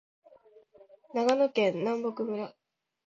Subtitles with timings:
[1.13, 2.55] 長野県南牧村